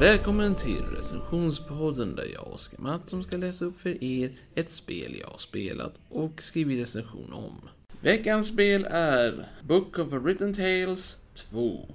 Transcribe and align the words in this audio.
Välkommen 0.00 0.54
till 0.54 0.82
recensionspodden 0.96 2.16
där 2.16 2.26
jag, 2.34 2.52
Oskar 2.52 2.78
Mattsson, 2.78 3.24
ska 3.24 3.36
läsa 3.36 3.64
upp 3.64 3.80
för 3.80 4.04
er 4.04 4.30
ett 4.54 4.70
spel 4.70 5.16
jag 5.20 5.28
har 5.28 5.38
spelat 5.38 6.00
och 6.08 6.42
skrivit 6.42 6.82
recension 6.82 7.32
om. 7.32 7.68
Veckans 8.00 8.48
spel 8.48 8.86
är 8.90 9.48
Book 9.62 9.98
of 9.98 10.12
Written 10.12 10.54
Tales 10.54 11.18
2. 11.34 11.88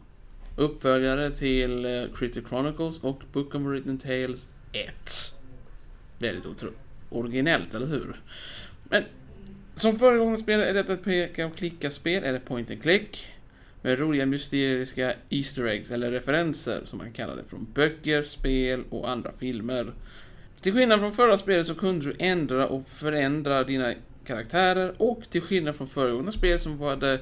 Uppföljare 0.58 1.32
till 1.32 1.86
eh, 1.86 2.04
Critic 2.16 2.44
Chronicles 2.50 3.04
och 3.04 3.22
Book 3.34 3.56
of 3.56 3.62
Written 3.62 3.98
Tales 3.98 4.48
1. 4.72 5.36
Väldigt 6.20 6.46
otro- 6.46 6.74
originellt, 7.10 7.74
eller 7.74 7.88
hur? 7.88 8.22
Men 8.84 9.04
som 9.76 10.00
föregående 10.00 10.38
spel 10.38 10.60
är 10.60 10.74
detta 10.74 10.94
ett 10.94 11.04
peka 11.04 11.46
och 11.46 11.56
klicka-spel, 11.56 12.24
eller 12.24 12.40
point 12.40 12.72
and 12.72 12.82
click. 12.82 13.28
Med 13.86 14.00
roliga 14.00 14.26
mysteriska 14.26 15.14
Easter 15.30 15.66
eggs, 15.66 15.92
eller 15.92 16.12
referenser 16.12 16.82
som 16.86 16.98
man 16.98 17.12
kallar 17.12 17.36
det, 17.36 17.44
från 17.44 17.68
böcker, 17.74 18.24
spel 18.24 18.84
och 18.90 19.10
andra 19.10 19.32
filmer. 19.32 19.94
Till 20.62 20.74
skillnad 20.74 21.00
från 21.00 21.14
förra 21.14 21.38
spelet 21.38 21.66
så 21.66 21.76
kunde 21.76 22.06
du 22.06 22.16
ändra 22.20 22.68
och 22.68 22.90
förändra 22.90 23.64
dina 23.64 23.94
karaktärer 24.26 24.94
och 24.98 25.24
till 25.30 25.42
skillnad 25.42 25.76
från 25.76 25.88
föregående 25.88 26.32
spel 26.32 26.60
som 26.60 26.78
var 26.78 26.96
det 26.96 27.20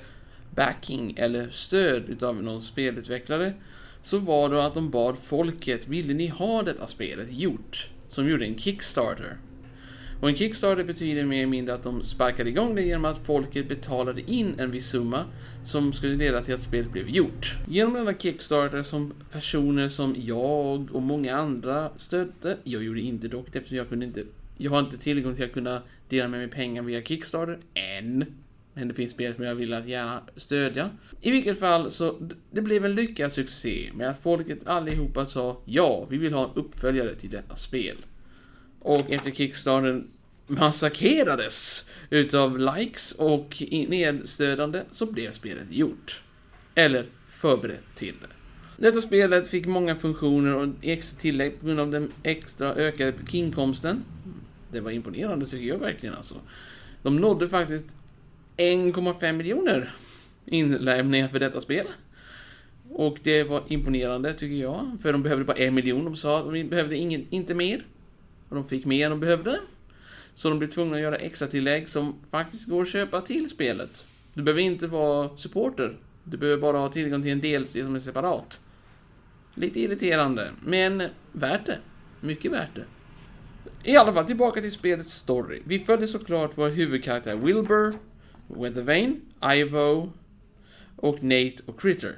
backing 0.55 1.16
eller 1.17 1.49
stöd 1.49 2.09
utav 2.09 2.43
någon 2.43 2.61
spelutvecklare 2.61 3.53
så 4.02 4.17
var 4.17 4.49
det 4.49 4.66
att 4.66 4.73
de 4.73 4.89
bad 4.89 5.17
folket, 5.17 5.88
ville 5.88 6.13
ni 6.13 6.27
ha 6.27 6.63
detta 6.63 6.88
spelet 6.88 7.33
gjort? 7.33 7.89
Som 8.09 8.30
gjorde 8.30 8.45
en 8.45 8.57
Kickstarter. 8.57 9.38
Och 10.21 10.30
en 10.30 10.35
Kickstarter 10.35 10.84
betyder 10.84 11.25
mer 11.25 11.38
eller 11.38 11.48
mindre 11.48 11.73
att 11.73 11.84
de 11.84 12.03
sparkade 12.03 12.49
igång 12.49 12.75
det 12.75 12.81
genom 12.81 13.05
att 13.05 13.25
folket 13.25 13.67
betalade 13.67 14.31
in 14.31 14.59
en 14.59 14.72
viss 14.72 14.89
summa 14.89 15.25
som 15.64 15.94
skulle 15.94 16.16
leda 16.16 16.44
till 16.44 16.53
att 16.53 16.61
spelet 16.61 16.91
blev 16.91 17.09
gjort. 17.09 17.55
Genom 17.67 17.94
denna 17.94 18.14
Kickstarter 18.14 18.83
som 18.83 19.14
personer 19.31 19.88
som 19.88 20.16
jag 20.17 20.95
och 20.95 21.02
många 21.02 21.36
andra 21.36 21.92
stödde, 21.97 22.58
jag 22.64 22.83
gjorde 22.83 23.02
inte 23.02 23.27
dock 23.27 23.55
eftersom 23.55 23.77
jag 23.77 23.89
kunde 23.89 24.05
inte, 24.05 24.23
jag 24.58 24.72
har 24.72 24.80
inte 24.80 24.97
tillgång 24.97 25.36
till 25.36 25.45
att 25.45 25.53
kunna 25.53 25.81
dela 26.09 26.27
med 26.27 26.39
mig 26.39 26.49
pengar 26.49 26.81
via 26.81 27.02
Kickstarter, 27.02 27.59
än. 27.73 28.25
Men 28.73 28.88
det 28.88 28.94
finns 28.94 29.11
spel 29.11 29.36
som 29.36 29.44
jag 29.44 29.55
vill 29.55 29.73
att 29.73 29.88
gärna 29.88 30.22
stödja. 30.36 30.89
I 31.22 31.31
vilket 31.31 31.59
fall 31.59 31.92
så, 31.92 32.30
det 32.52 32.61
blev 32.61 32.86
en 32.86 32.95
lyckad 32.95 33.33
succé 33.33 33.89
med 33.94 34.09
att 34.09 34.23
folket 34.23 34.67
allihopa 34.67 35.25
sa 35.25 35.61
ja, 35.66 36.08
vi 36.09 36.17
vill 36.17 36.33
ha 36.33 36.44
en 36.44 36.55
uppföljare 36.55 37.16
till 37.16 37.30
detta 37.30 37.55
spel. 37.55 37.95
Och 38.81 39.11
efter 39.11 39.31
Kickstarter 39.31 40.03
massakrerades 40.47 41.85
utav 42.09 42.59
likes 42.59 43.11
och 43.11 43.63
nedstödande 43.69 44.83
så 44.91 45.05
blev 45.05 45.31
spelet 45.31 45.71
gjort. 45.71 46.23
Eller 46.75 47.05
förberett 47.25 47.95
till 47.95 48.15
det. 48.21 48.27
Detta 48.77 49.02
spelet 49.02 49.47
fick 49.47 49.65
många 49.65 49.95
funktioner 49.95 50.55
och 50.55 50.67
extra 50.81 51.19
tillägg 51.19 51.59
på 51.59 51.65
grund 51.65 51.79
av 51.79 51.91
den 51.91 52.11
extra 52.23 52.75
ökade 52.75 53.13
inkomsten. 53.31 54.03
Det 54.71 54.79
var 54.79 54.91
imponerande 54.91 55.45
tycker 55.45 55.67
jag 55.67 55.77
verkligen 55.77 56.15
alltså. 56.15 56.35
De 57.03 57.15
nådde 57.15 57.49
faktiskt 57.49 57.95
1,5 58.57 59.33
miljoner 59.33 59.93
inlämningar 60.45 61.27
för 61.27 61.39
detta 61.39 61.61
spel. 61.61 61.85
Och 62.89 63.17
det 63.23 63.43
var 63.43 63.63
imponerande 63.67 64.33
tycker 64.33 64.55
jag, 64.55 64.97
för 65.02 65.11
de 65.11 65.23
behövde 65.23 65.45
bara 65.45 65.57
en 65.57 65.73
miljon. 65.73 66.05
De 66.05 66.15
sa 66.15 66.39
att 66.39 66.53
de 66.53 66.63
behövde 66.63 66.97
ingen, 66.97 67.27
inte 67.29 67.53
mer. 67.53 67.85
Och 68.52 68.57
de 68.57 68.66
fick 68.66 68.85
mer 68.85 69.05
än 69.05 69.11
de 69.11 69.19
behövde. 69.19 69.59
Så 70.35 70.49
de 70.49 70.59
blev 70.59 70.69
tvungna 70.69 70.95
att 70.95 71.02
göra 71.02 71.16
extra 71.16 71.47
tillägg 71.47 71.89
som 71.89 72.16
faktiskt 72.31 72.69
går 72.69 72.81
att 72.81 72.88
köpa 72.88 73.21
till 73.21 73.49
spelet. 73.49 74.05
Du 74.33 74.43
behöver 74.43 74.61
inte 74.61 74.88
vara 74.88 75.38
supporter. 75.38 75.97
Du 76.23 76.38
behöver 76.38 76.61
bara 76.61 76.77
ha 76.77 76.89
tillgång 76.89 77.21
till 77.21 77.31
en 77.31 77.41
DLC 77.41 77.71
som 77.71 77.95
är 77.95 77.99
separat. 77.99 78.59
Lite 79.55 79.80
irriterande, 79.80 80.52
men 80.65 81.03
värt 81.31 81.65
det. 81.65 81.77
Mycket 82.21 82.52
värt 82.52 82.76
det. 82.76 82.86
I 83.83 83.98
alla 83.98 84.14
fall, 84.14 84.26
tillbaka 84.26 84.61
till 84.61 84.71
spelets 84.71 85.14
story. 85.14 85.61
Vi 85.65 85.80
följer 85.80 86.08
såklart 86.08 86.52
vår 86.55 86.70
huvudkaraktär 86.70 87.36
Wilbur, 87.36 87.93
Weathervane, 88.47 89.15
Ivo 89.55 90.14
och 90.95 91.23
Nate 91.23 91.55
och 91.65 91.81
Critter. 91.81 92.15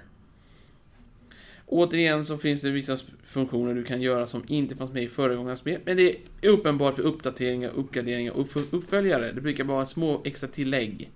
Återigen 1.65 2.25
så 2.25 2.37
finns 2.37 2.61
det 2.61 2.71
vissa 2.71 2.97
funktioner 3.23 3.73
du 3.73 3.83
kan 3.83 4.01
göra 4.01 4.27
som 4.27 4.43
inte 4.47 4.75
fanns 4.75 4.91
med 4.91 5.03
i 5.03 5.07
föregångars 5.07 5.59
spel, 5.59 5.81
men 5.85 5.97
det 5.97 6.15
är 6.41 6.49
uppenbart 6.49 6.95
för 6.95 7.03
uppdateringar, 7.03 7.71
uppgraderingar 7.75 8.31
och 8.31 8.45
uppf- 8.45 8.67
uppföljare. 8.71 9.31
Det 9.31 9.41
brukar 9.41 9.63
vara 9.63 9.85
små 9.85 10.21
extra 10.25 10.49
tillägg. 10.49 11.11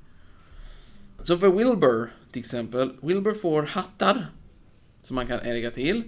Så 1.24 1.38
för 1.38 1.52
Wilbur, 1.52 2.14
till 2.32 2.40
exempel, 2.40 2.92
Wilbur 3.02 3.34
får 3.34 3.64
hattar 3.64 4.28
som 5.02 5.16
man 5.16 5.28
kan 5.28 5.40
lägga 5.40 5.72
till. 5.72 6.04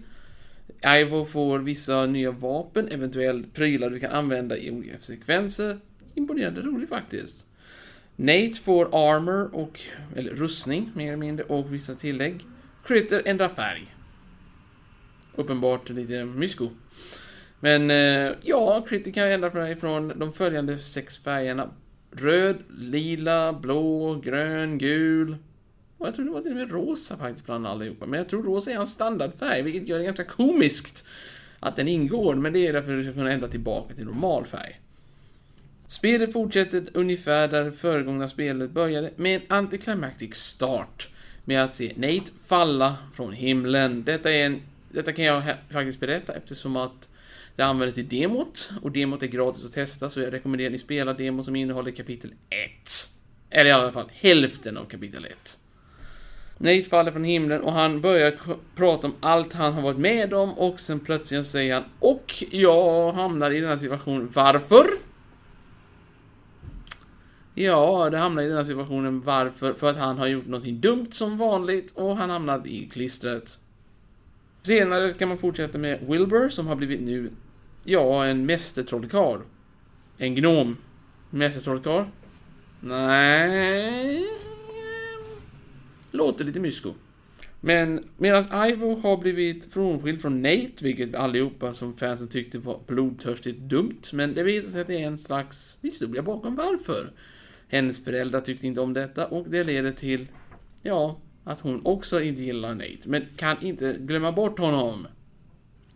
Ivo 0.86 1.26
får 1.26 1.60
vissa 1.60 2.06
nya 2.06 2.32
vapen, 2.32 2.88
eventuellt 2.88 3.54
prylar 3.54 3.90
du 3.90 4.00
kan 4.00 4.12
använda 4.12 4.58
i 4.58 4.72
olika 4.72 5.00
sekvenser. 5.00 5.80
Imponerande 6.16 6.62
roligt 6.62 6.90
faktiskt. 6.90 7.46
Nate 8.16 8.54
får 8.64 8.86
armor 8.86 9.56
och, 9.56 9.80
eller 10.16 10.32
rustning 10.32 10.92
mer 10.96 11.08
eller 11.08 11.18
mindre, 11.18 11.46
och 11.46 11.74
vissa 11.74 11.96
tillägg. 11.96 12.46
Critter 12.86 13.22
ändrar 13.26 13.50
färg. 13.50 13.96
Uppenbart 15.40 15.90
lite 15.90 16.26
mysko. 16.26 16.70
Men 17.60 17.92
eh, 17.92 18.32
ja, 18.42 18.86
Critter 18.90 19.12
kan 19.12 19.28
ändra 19.28 19.50
mig 19.50 19.76
från 19.76 20.20
de 20.20 20.34
följande 20.34 20.80
sex 20.80 21.20
färgerna. 21.20 21.70
Röd, 22.12 22.58
lila, 22.80 23.54
blå, 23.54 24.16
grön, 24.16 24.78
gul. 24.78 25.38
Och 25.98 26.08
jag 26.08 26.16
tror 26.16 26.26
det 26.26 26.32
var 26.32 26.42
till 26.42 26.52
och 26.52 26.58
med 26.58 26.72
rosa 26.72 27.18
faktiskt 27.18 27.46
bland 27.46 27.68
allihopa. 27.68 28.06
Men 28.06 28.18
jag 28.18 28.30
tror 28.30 28.44
rosa 28.44 28.72
är 28.72 28.76
hans 28.76 28.92
standardfärg, 28.92 29.62
vilket 29.62 29.88
gör 29.88 30.00
det 30.00 30.06
ganska 30.06 30.24
komiskt 30.24 31.06
att 31.60 31.76
den 31.76 31.88
ingår. 31.88 32.36
Men 32.36 32.54
det 32.54 32.68
är 32.68 32.74
därför 32.74 32.92
du 32.92 33.04
ska 33.04 33.14
kunna 33.14 33.32
ändra 33.32 33.48
tillbaka 33.48 33.96
till 33.96 34.06
normal 34.06 34.46
färg. 34.46 34.80
Spelet 35.88 36.34
fortsätter 36.34 36.84
ungefär 36.94 37.48
där 37.48 37.64
det 37.64 37.72
föregångna 37.72 38.28
spelet 38.28 38.72
började 38.72 39.12
med 39.16 39.36
en 39.36 39.42
anticlimactic 39.58 40.36
start. 40.36 41.10
Med 41.46 41.64
att 41.64 41.74
se 41.74 41.94
Nate 41.96 42.32
falla 42.48 42.98
från 43.14 43.34
himlen. 43.34 44.04
Detta, 44.04 44.32
är 44.32 44.46
en, 44.46 44.62
detta 44.92 45.14
kan 45.14 45.26
jag 45.26 45.44
faktiskt 45.72 46.00
berätta 46.00 46.34
eftersom 46.34 46.76
att 46.76 47.10
det 47.56 47.64
användes 47.64 47.98
i 47.98 48.04
demot 48.04 48.72
och 48.82 48.92
demot 48.92 49.24
är 49.24 49.28
gratis 49.28 49.66
att 49.66 49.72
testa 49.72 50.10
så 50.10 50.20
jag 50.20 50.34
rekommenderar 50.34 50.68
att 50.68 50.72
ni 50.72 50.80
spelar 50.80 51.14
demo 51.14 51.44
som 51.44 51.56
innehåller 51.56 51.92
kapitel 51.92 52.34
1. 52.50 53.10
Eller 53.50 53.70
i 53.70 53.74
alla 53.74 53.92
fall 53.92 54.10
hälften 54.14 54.78
av 54.78 54.86
kapitel 54.86 55.26
1. 55.26 55.60
Nate 56.58 56.84
faller 56.84 57.12
från 57.12 57.24
himlen 57.24 57.62
och 57.62 57.72
han 57.72 58.02
börjar 58.02 58.34
prata 58.76 59.08
om 59.08 59.14
allt 59.20 59.54
han 59.54 59.74
har 59.74 59.82
varit 59.82 59.98
med 59.98 60.34
om 60.34 60.54
och 60.54 60.80
sen 60.80 61.00
plötsligt 61.00 61.48
säger 61.48 61.74
han 61.74 61.84
Och 62.00 62.34
jag 62.52 63.12
hamnar 63.12 63.52
i 63.52 63.60
den 63.60 63.70
här 63.70 63.78
situationen. 63.78 64.30
Varför? 64.34 64.86
Ja, 67.56 68.10
det 68.10 68.18
hamnar 68.18 68.44
i 68.44 68.48
den 68.48 68.58
här 68.58 68.64
situationen 68.64 69.22
varför? 69.22 69.74
För 69.74 69.90
att 69.90 69.98
han 69.98 70.18
har 70.18 70.28
gjort 70.28 70.46
någonting 70.46 70.82
dumt 70.82 71.12
som 71.12 71.38
vanligt 71.38 71.92
och 71.96 72.18
han 72.18 72.30
hamnat 72.30 72.68
i 72.68 72.90
klistret. 72.90 73.60
Senare 74.62 75.14
kan 75.14 75.28
man 75.28 75.38
fortsätta 75.38 75.78
med 75.78 76.00
Wilbur 76.08 76.50
som 76.50 76.68
har 76.68 76.76
blivit 76.76 77.02
nu, 77.02 77.32
ja, 77.84 78.26
en 78.26 78.46
mästertrollkarl. 78.46 79.40
En 80.18 80.36
gnom. 80.36 80.78
Mästertrollkarl? 81.30 82.06
Nej. 82.80 84.28
Låter 86.12 86.46
lite 86.46 86.60
mysko. 86.60 86.94
Men 87.62 88.08
medan 88.18 88.68
Ivo 88.68 89.00
har 89.00 89.18
blivit 89.18 89.74
frånskild 89.74 90.22
från 90.22 90.42
Nate, 90.42 90.74
vilket 90.82 91.10
vi 91.10 91.16
allihopa 91.16 91.74
som 91.74 91.94
fansen 91.94 92.28
tyckte 92.28 92.60
var 92.60 92.80
blodtörstigt 92.88 93.60
dumt, 93.60 94.02
men 94.14 94.34
det 94.34 94.44
visar 94.44 94.70
sig 94.70 94.82
att 94.82 94.88
det 94.88 95.04
är 95.04 95.08
en 95.08 95.18
slags 95.18 95.78
historia 95.82 96.22
bakom 96.22 96.56
varför. 96.56 97.12
Hennes 97.68 98.04
föräldrar 98.04 98.40
tyckte 98.40 98.68
inte 98.68 98.82
om 98.82 98.94
detta 98.94 99.28
och 99.28 99.50
det 99.50 99.64
leder 99.64 99.92
till, 99.92 100.28
ja, 100.82 101.20
att 101.50 101.60
hon 101.60 101.86
också 101.86 102.22
inte 102.22 102.42
gillar 102.42 102.76
Nate, 102.76 103.08
men 103.10 103.26
kan 103.36 103.66
inte 103.66 103.98
glömma 104.00 104.32
bort 104.32 104.60
honom. 104.60 105.08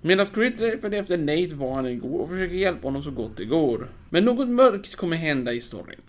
Medan 0.02 0.26
Critter 0.26 0.78
följer 0.78 1.02
efter 1.02 1.18
Nate 1.18 1.56
var 1.56 1.76
han 1.76 1.86
än 1.86 2.00
går 2.00 2.20
och 2.20 2.30
försöker 2.30 2.56
hjälpa 2.56 2.88
honom 2.88 3.04
så 3.04 3.12
gott 3.12 3.38
det 3.38 3.46
går. 3.46 3.90
Men 4.10 4.26
något 4.26 4.50
mörkt 4.50 4.96
kommer 4.96 5.18
hända 5.18 5.54
i 5.54 5.62
storyn. 5.62 6.02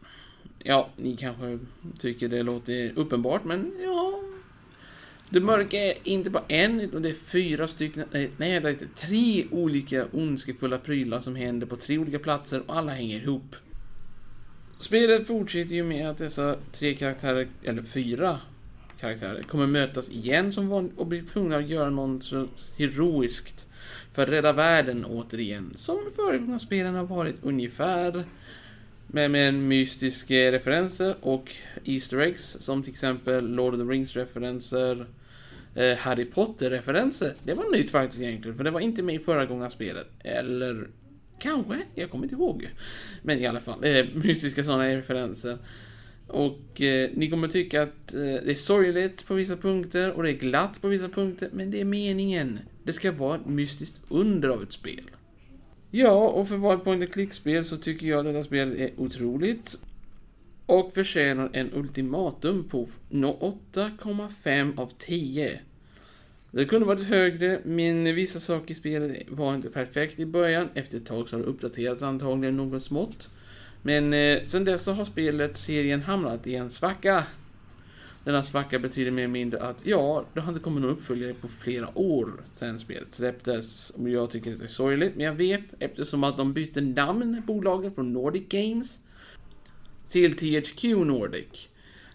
Ja, 0.58 0.88
ni 0.96 1.16
kanske 1.16 1.58
tycker 1.98 2.28
det 2.28 2.42
låter 2.42 2.92
uppenbart, 2.96 3.44
men 3.44 3.72
ja... 3.82 4.20
Det 5.30 5.40
mörka 5.40 5.76
är 5.76 5.94
inte 6.04 6.30
bara 6.30 6.44
en, 6.48 6.80
utan 6.80 7.02
det 7.02 7.08
är 7.08 7.14
fyra 7.14 7.68
stycken, 7.68 8.04
nej, 8.10 8.30
nej 8.36 8.60
det 8.60 8.68
är 8.68 8.72
inte, 8.72 8.86
tre 8.86 9.46
olika 9.50 10.06
ondskefulla 10.12 10.78
prylar 10.78 11.20
som 11.20 11.36
händer 11.36 11.66
på 11.66 11.76
tre 11.76 11.98
olika 11.98 12.18
platser 12.18 12.62
och 12.66 12.76
alla 12.76 12.92
hänger 12.92 13.16
ihop. 13.16 13.56
Spelet 14.78 15.26
fortsätter 15.26 15.74
ju 15.74 15.82
med 15.84 16.10
att 16.10 16.18
dessa 16.18 16.56
tre 16.72 16.94
karaktärer, 16.94 17.48
eller 17.62 17.82
fyra 17.82 18.40
karaktärer, 19.04 19.42
kommer 19.42 19.66
mötas 19.66 20.10
igen 20.10 20.52
som 20.52 20.68
vanligt 20.68 20.98
och 20.98 21.06
blir 21.06 21.22
tvungna 21.22 21.56
att 21.56 21.68
göra 21.68 21.90
något 21.90 22.32
heroiskt 22.76 23.66
för 24.12 24.22
att 24.22 24.28
rädda 24.28 24.52
världen 24.52 25.04
återigen, 25.04 25.72
som 25.74 25.98
föregående 26.16 26.58
spelen 26.58 26.94
har 26.94 27.04
varit 27.04 27.36
ungefär. 27.42 28.24
Men 29.06 29.32
med 29.32 29.54
mystiska 29.54 30.34
eh, 30.34 30.52
referenser 30.52 31.16
och 31.20 31.52
Easter 31.84 32.18
eggs 32.18 32.56
som 32.60 32.82
till 32.82 32.90
exempel 32.90 33.48
Lord 33.48 33.74
of 33.74 33.80
the 33.80 33.84
Rings 33.84 34.16
referenser, 34.16 35.06
eh, 35.74 35.96
Harry 35.96 36.24
Potter-referenser. 36.24 37.34
Det 37.44 37.54
var 37.54 37.76
nytt 37.76 37.90
faktiskt 37.90 38.22
egentligen, 38.22 38.56
för 38.56 38.64
det 38.64 38.70
var 38.70 38.80
inte 38.80 39.02
med 39.02 39.14
i 39.14 39.18
förra 39.18 39.46
gången 39.46 39.70
spelet. 39.70 40.06
Eller 40.20 40.88
kanske, 41.38 41.82
jag 41.94 42.10
kommer 42.10 42.24
inte 42.24 42.34
ihåg. 42.34 42.70
Men 43.22 43.38
i 43.38 43.46
alla 43.46 43.60
fall, 43.60 43.84
eh, 43.84 44.06
mystiska 44.14 44.64
sådana 44.64 44.88
referenser. 44.88 45.58
Och 46.26 46.80
eh, 46.80 47.10
ni 47.14 47.30
kommer 47.30 47.48
tycka 47.48 47.82
att 47.82 48.14
eh, 48.14 48.20
det 48.20 48.50
är 48.50 48.54
sorgligt 48.54 49.26
på 49.26 49.34
vissa 49.34 49.56
punkter 49.56 50.12
och 50.12 50.22
det 50.22 50.30
är 50.30 50.38
glatt 50.38 50.80
på 50.80 50.88
vissa 50.88 51.08
punkter, 51.08 51.48
men 51.52 51.70
det 51.70 51.80
är 51.80 51.84
meningen. 51.84 52.58
Det 52.84 52.92
ska 52.92 53.12
vara 53.12 53.36
ett 53.36 53.46
mystiskt 53.46 54.00
under 54.08 54.48
av 54.48 54.62
ett 54.62 54.72
spel. 54.72 55.10
Ja, 55.90 56.28
och 56.28 56.48
för 56.48 56.56
vad 56.56 56.84
point 56.84 57.12
klickspel 57.12 57.64
så 57.64 57.76
tycker 57.76 58.06
jag 58.06 58.18
att 58.18 58.24
detta 58.24 58.44
spel 58.44 58.76
är 58.78 58.90
otroligt. 58.96 59.78
Och 60.66 60.92
förtjänar 60.92 61.50
en 61.52 61.74
ultimatum 61.74 62.68
på 62.68 62.88
8,5 63.10 64.80
av 64.80 64.92
10. 64.98 65.60
Det 66.50 66.64
kunde 66.64 66.86
varit 66.86 67.06
högre, 67.06 67.60
men 67.64 68.14
vissa 68.14 68.40
saker 68.40 68.70
i 68.70 68.74
spelet 68.74 69.22
var 69.28 69.54
inte 69.54 69.70
perfekt 69.70 70.18
i 70.18 70.26
början. 70.26 70.68
Efter 70.74 70.98
ett 70.98 71.06
tag 71.06 71.28
så 71.28 71.36
har 71.36 71.42
det 71.42 71.48
uppdaterats 71.48 72.02
antagligen 72.02 72.56
något 72.56 72.82
smått. 72.82 73.30
Men 73.86 74.12
eh, 74.12 74.44
sen 74.44 74.64
dess 74.64 74.82
så 74.82 74.92
har 74.92 75.04
spelet, 75.04 75.56
serien, 75.56 76.02
hamnat 76.02 76.46
i 76.46 76.54
en 76.54 76.70
svacka. 76.70 77.24
Denna 78.24 78.42
svacka 78.42 78.78
betyder 78.78 79.10
mer 79.10 79.22
eller 79.22 79.32
mindre 79.32 79.60
att 79.60 79.86
ja, 79.86 80.24
det 80.34 80.40
har 80.40 80.48
inte 80.48 80.60
kommit 80.60 80.82
någon 80.82 80.90
uppföljare 80.90 81.34
på 81.34 81.48
flera 81.48 81.98
år 81.98 82.30
sedan 82.54 82.78
spelet 82.78 83.14
släpptes. 83.14 83.90
Och 83.90 84.08
jag 84.08 84.30
tycker 84.30 84.50
det 84.50 84.64
är 84.64 84.68
sorgligt, 84.68 85.16
men 85.16 85.26
jag 85.26 85.34
vet 85.34 85.74
eftersom 85.78 86.24
att 86.24 86.36
de 86.36 86.52
bytte 86.52 86.80
namn, 86.80 87.42
bolaget, 87.46 87.94
från 87.94 88.12
Nordic 88.12 88.48
Games 88.48 89.00
till 90.08 90.36
THQ 90.36 90.84
Nordic. 90.84 91.68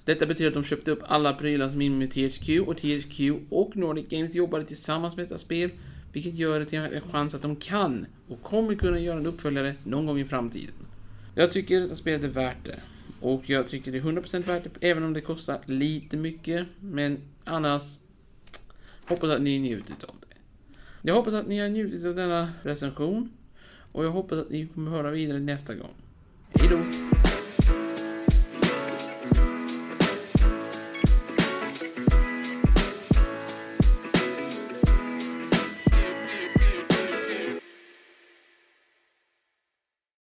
Detta 0.06 0.26
betyder 0.26 0.48
att 0.48 0.54
de 0.54 0.64
köpte 0.64 0.92
upp 0.92 1.04
alla 1.04 1.34
prylar 1.34 1.70
som 1.70 1.82
är 1.82 1.90
med 1.90 2.12
THQ 2.12 2.50
och 2.68 2.78
THQ 2.78 3.20
och 3.50 3.78
Nordic 3.78 4.10
Games 4.10 4.36
jobbade 4.36 4.66
tillsammans 4.66 5.16
med 5.16 5.26
detta 5.26 5.38
spel. 5.38 5.70
Vilket 6.14 6.38
gör 6.38 6.60
det 6.60 6.66
till 6.66 6.80
en 6.80 7.02
chans 7.12 7.36
att 7.36 7.42
de 7.42 7.56
kan 7.56 8.06
och 8.28 8.44
kommer 8.44 8.76
kunna 8.76 9.00
göra 9.00 9.20
en 9.20 9.26
uppföljare 9.26 9.76
någon 9.84 10.06
gång 10.06 10.20
i 10.20 10.26
framtiden. 10.26 10.89
Jag 11.40 11.52
tycker 11.52 11.78
att 11.78 11.84
detta 11.84 11.96
spelet 11.96 12.24
är 12.24 12.28
värt 12.28 12.66
det. 12.66 12.80
Och 13.22 13.50
jag 13.50 13.68
tycker 13.68 13.92
det 13.92 13.98
är 13.98 14.02
100% 14.02 14.44
värt 14.44 14.64
det, 14.64 14.88
även 14.88 15.04
om 15.04 15.14
det 15.14 15.22
kostar 15.22 15.60
lite 15.66 16.18
mycket. 16.18 16.68
Men 16.80 17.18
annars, 17.44 17.98
hoppas 19.06 19.30
att 19.30 19.42
ni 19.42 19.60
njutit 19.60 20.04
av 20.04 20.16
det. 20.20 20.36
Jag 21.02 21.16
hoppas 21.16 21.34
att 21.34 21.48
ni 21.48 21.60
har 21.60 21.70
njutit 21.70 22.06
av 22.06 22.16
denna 22.16 22.54
recension. 22.64 23.32
Och 23.92 24.06
jag 24.06 24.12
hoppas 24.12 24.40
att 24.40 24.50
ni 24.50 24.68
kommer 24.68 24.92
höra 24.92 25.12
vidare 25.12 25.40
nästa 25.40 25.76
gång. 25.76 25.94
Hejdå! 26.54 26.80